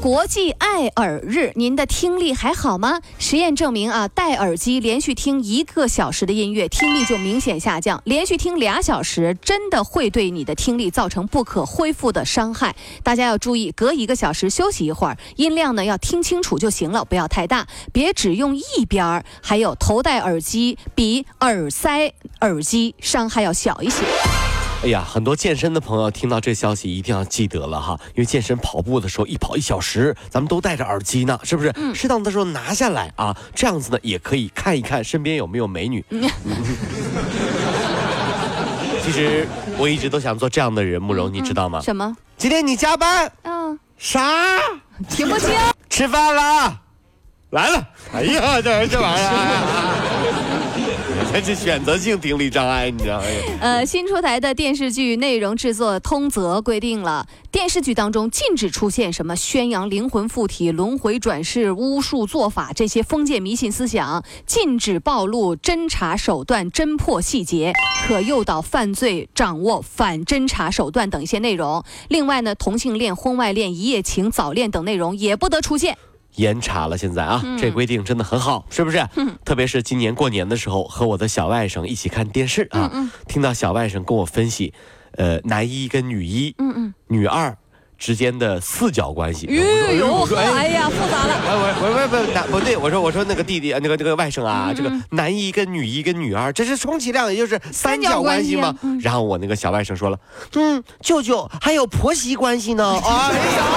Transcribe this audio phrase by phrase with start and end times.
[0.00, 3.00] 国际爱耳日，您的听力还好吗？
[3.18, 12.74] 实验证明啊，戴耳机连续听一个小时的音乐，听力就明显下降；连续听俩小时，真的会对你的听力造成不可恢复的伤害。
[13.02, 19.24] 大家要注意，隔一个小时休息一会儿，音量呢要听清楚就行了，不要太大，别只用一边儿。
[19.40, 24.02] 还有头戴耳机比耳塞耳机伤害要小一些。
[24.84, 31.72] 哎呀，很多健身的朋友听到这消息一定要记得了哈，因为健身跑步的时候一跑一小时，咱们都戴着耳机呢，是不是？
[31.94, 36.04] 适当的时候拿下来啊，这样子呢也可以看一看身边有没有美女。
[39.04, 39.46] 其实
[39.78, 41.80] 我一直都想做这样的人，慕容，你知道吗？
[41.80, 42.16] 什么？
[42.36, 43.30] 今天你加班？
[43.42, 44.58] 嗯，啥？
[45.08, 45.50] 听不清。
[45.88, 46.80] 吃饭了？
[47.50, 47.88] 来了。
[48.12, 50.01] 哎呀，这这玩意儿。
[51.32, 53.24] 还是选择性听力障碍，你知道吗？
[53.58, 67.72] 呃，新出台的电视剧内容制作通则规定了，电视剧当中禁止出现什么宣扬灵魂附体、轮回转世、巫术做法这些封建迷信思想，禁止暴露侦查手段、侦破细节，
[68.06, 71.82] 可诱导犯罪、掌握反侦查手段等一些内容。
[72.08, 75.96] 另外呢，同性恋、婚外恋、一夜情、早恋等内容也不得出现。
[76.36, 79.06] 严查了，现在啊，这规定真的很好，是不是？
[79.44, 82.90] 特别是今年过年的时候，和我的小外甥一起看电视啊，
[83.26, 84.72] 听到小外甥跟我分析，
[85.12, 87.56] 呃，男一跟女一，嗯嗯，女二
[88.02, 89.46] 之间的四角关系。
[89.46, 91.38] 哎呦，哎呀，复杂了。
[91.46, 92.16] 我我我不
[92.50, 98.74] 不不对，我说我说那个弟弟那个那个外甥啊，这个男一跟女一跟女二，这是充其量也就是三角关系嘛？
[99.00, 100.18] 然后我那个小外甥说了，
[100.54, 103.00] 嗯，舅舅还有婆媳关系呢。
[103.04, 103.68] 哎呀。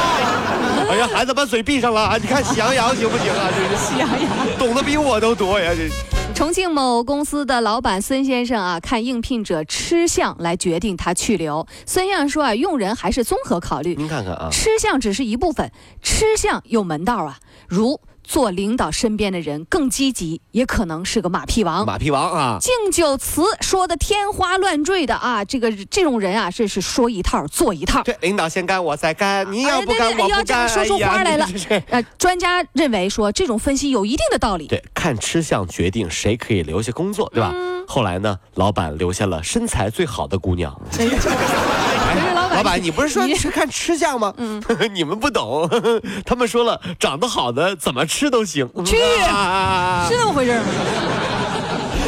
[0.90, 2.18] 哎呀，孩子，把嘴闭上了啊！
[2.19, 3.50] 你看喜羊羊行不行啊？
[3.52, 5.72] 这是喜羊羊，懂得比我都多呀！
[5.75, 5.90] 这
[6.35, 11.66] 重庆某公司的老板孙先生啊，看应聘者吃相来决定他去留。
[11.85, 13.96] 孙先生说啊，用人还是综合考虑。
[13.96, 15.72] 您看看啊，吃相只是一部分，
[16.03, 18.01] 吃相有门道啊，如。
[18.25, 21.86] 做领导身边的人更积极，也可能是个马屁王。
[21.86, 28.03] 马屁王啊，敬酒词说的天花乱坠的啊，这个这种人啊，这是说一套做一套。
[28.03, 30.68] 对，领导先干，我再干，你要不干我不干。
[30.68, 31.47] 说出花来了。
[31.90, 34.68] 呃，专家认为说这种分析有一定的道理。
[34.68, 37.53] 对，看吃相决定谁可以留下工作，对吧？
[37.88, 40.75] 后来呢，老板留下了身材最好的姑娘。
[42.55, 44.33] 老板， 你不是说是看吃相吗？
[44.38, 44.61] 嗯，
[44.93, 45.69] 你们不懂，
[46.25, 48.67] 他们说了，长得好的怎么吃都行。
[48.85, 50.66] 去，是那么回事吗？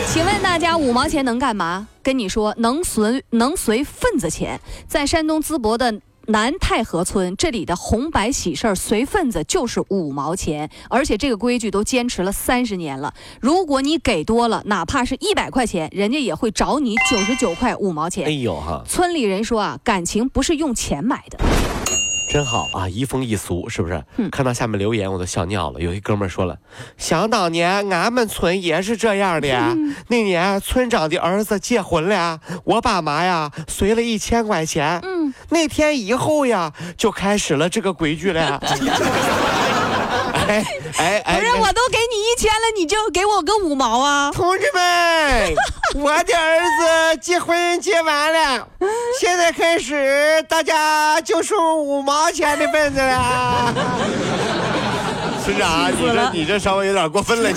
[0.08, 1.88] 请问大家五毛钱能干嘛？
[2.02, 5.94] 跟你说，能随能随份子钱，在山东淄博的。
[6.30, 13.14] 南太河村这里的红白喜事儿随份子就是五毛钱，而且这个规矩都坚持了三十年了。
[13.40, 18.26] 如果你给多了，哪怕是一百块钱，人家也会找你九十九块五毛钱。
[18.26, 18.84] 哎呦哈！
[18.86, 21.40] 村里人说啊，感情不是用钱买的。
[22.30, 24.04] 真好啊，移风易俗，是不是？
[24.30, 25.80] 看到下面留言我都笑尿了。
[25.80, 26.58] 有一哥们说了，
[26.98, 29.78] 想当年俺们村也是这样的。
[30.10, 35.00] 那年村长的儿子结婚了，我爸妈呀随了一千块钱。
[35.04, 35.17] 嗯，
[35.50, 38.62] 那天以后呀就开始了这个规矩了。
[40.48, 40.66] 哎
[40.98, 41.40] 哎哎！
[41.42, 44.32] 不是，我都给你一千了，你就给我个五毛啊！
[44.34, 45.54] 同志们，
[45.96, 48.66] 我的儿子结婚结完了，
[49.20, 53.74] 现在开始大家就收五毛钱的份子了。
[55.44, 57.50] 村长，你这你这稍微有点过分了。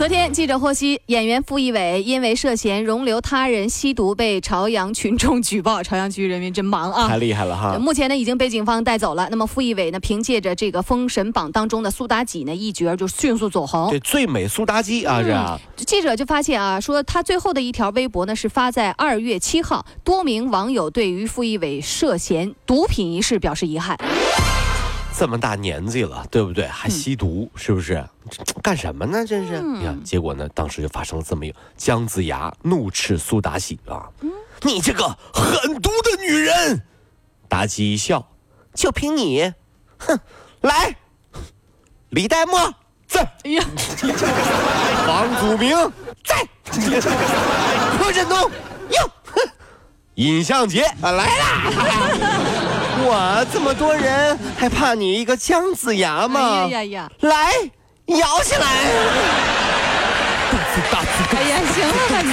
[0.00, 5.82] 昨天，记者获悉，演员傅艺伟因为涉嫌容留他人吸毒被朝阳群众举报。
[5.82, 7.76] 朝阳区人民真忙啊，太厉害了哈！
[7.78, 9.28] 目前呢，已经被警方带走了。
[9.30, 13.90] 那么，傅艺伟呢，凭借着这个《封神榜》当中的苏妲己呢一角，就迅速走红。
[13.90, 15.20] 对，最美苏妲己啊，
[15.76, 23.98] 这记者就发现啊，说他最后的一条微博呢是发在二月七号，多名网友对于傅艺伟涉嫌毒品一事表示遗憾。
[25.20, 26.66] 这么大年纪了，对不对？
[26.66, 28.02] 还吸毒，是不是？
[28.62, 29.22] 干什么呢？
[29.26, 29.60] 真是！
[29.60, 30.48] 你看，结果呢？
[30.54, 34.08] 当时就发生了这么一个姜子牙怒斥苏妲己啊！
[34.62, 36.82] 你这个狠毒的女人！
[37.50, 38.26] 妲己一笑，
[38.72, 39.52] 就凭你，
[39.98, 40.18] 哼！
[40.62, 40.96] 来，
[42.08, 42.72] 李代沫
[43.06, 43.62] 在，哎呀，
[45.06, 45.76] 王祖明
[46.24, 46.48] 在，
[47.98, 49.10] 柯震东哟，
[50.14, 52.59] 尹相杰啊来了。
[53.08, 56.64] 哇，这么多人还怕你一个姜子牙吗？
[56.64, 57.10] 哎呀呀！
[57.20, 57.52] 来，
[58.06, 58.66] 摇起来！
[61.32, 61.60] 哎呀！
[61.72, 62.32] 行了吧你？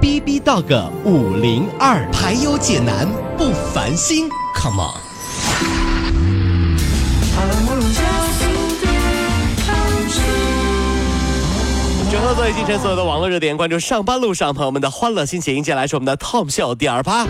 [0.00, 3.06] B B Dog 五零二，排忧解难
[3.36, 5.00] 不烦心，Come on。
[12.10, 15.62] 整合最近晨所有的网络热点，关注上班路上朋友们的欢乐心情。
[15.62, 17.26] 接下来是我们的 Tom 秀第二趴。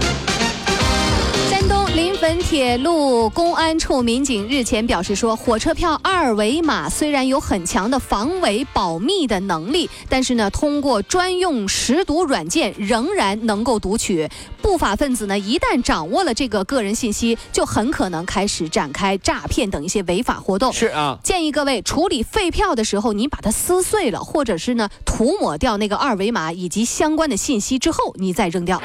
[2.31, 14.29] 山东临汾铁路公安处民警日前表示说，火车票二维码虽然有很强的防伪保密的能力，但是呢，通过专用识读软件仍然能够读取。
[14.62, 20.73] 不法分子呢，一旦掌握了这个个人信息，就很可能开始展开诈骗等一些违法活动。
[20.73, 28.81] 是啊，建议各位处理废票的时候，你把它撕碎了，或者是呢涂抹掉那个二维码以及相关的信息之后，你再扔掉。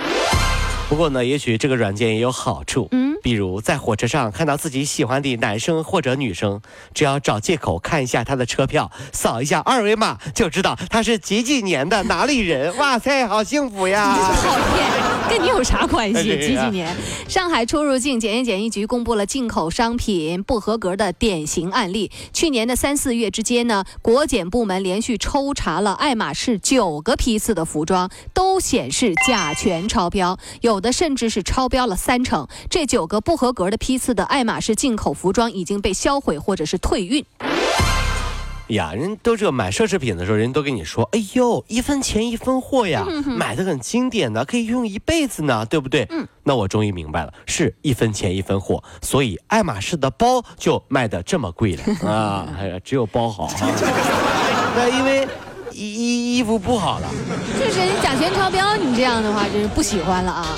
[0.87, 6.61] 不过呢，也许这个软件也有好处，嗯，比如在火车上看到自己喜欢的男生或者女生，
[6.93, 12.77] 只要找借口看一下他的车票，扫一下二维码，就知道他是几几年的哪里人。
[12.77, 14.13] 哇塞，好幸福呀！
[14.43, 14.87] 讨厌，
[15.27, 16.21] 跟你有啥关系？
[16.21, 16.95] 几几年？
[17.27, 22.11] 上海出入境检验检疫局公布了进口商品不合格的典型案例。
[22.31, 32.47] 去年的三四月之间呢，国检部门连续抽查了爱马仕九个批次的服装，都显示甲醛超标，有的甚至是超标了三成。
[32.69, 37.25] 这九个不合格的批次的爱马仕进口服装已经被销毁或者是退运。
[38.69, 43.05] 呀，人都这买奢侈品的时候，人都跟你说，哎呦，一分钱一分货呀，
[43.37, 46.07] 买的很经典的，可以用一辈子呢，对不对？
[46.09, 52.47] 嗯，那我终于明白了，是一分钱一分货，所以爱马仕的包就卖的这么贵了 啊！
[52.59, 53.53] 哎呀，只有包好啊，
[54.75, 55.27] 那因为
[55.71, 57.07] 衣衣衣服不好了。
[57.59, 60.57] 就是人甲醛超标，你这样的话就是不喜欢了啊。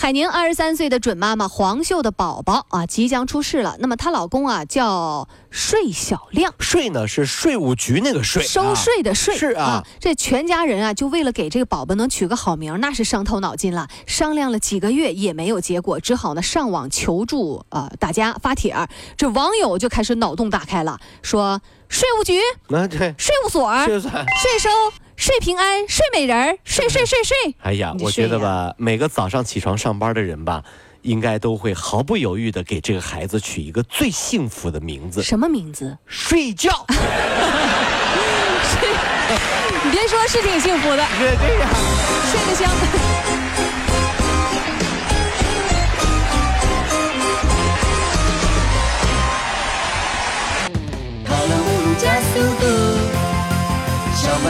[0.00, 3.76] 海宁二十三岁的准妈妈黄秀的宝宝啊，即将出世了。
[3.80, 13.88] 那么她老公啊叫税小亮，税呢是税务局那个税，收税的税、是啊这全家人啊，就为了给这个宝宝能取个好名，那是伤透脑筋了。
[14.06, 18.88] 商量了几个月也没有结果，只好呢上网求助呃大家发帖儿。
[19.18, 21.60] 这网友就开始脑洞大开了，说
[21.90, 22.40] 税务局、
[23.18, 23.70] 税务所。
[23.84, 24.70] 税收、
[25.20, 27.36] 税平安、睡美人儿、睡睡睡睡。
[27.62, 30.64] 哎呀，我觉得吧，每个早上起床上班的人吧，
[31.02, 36.70] 应该都会毫不犹豫的给这个孩子取一个最幸福的名字什么名字？——睡觉。
[39.84, 41.68] 你别说，是挺幸福的，对对呀。
[42.30, 43.69] 睡得香。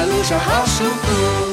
[0.01, 1.50] 在路上好舒服。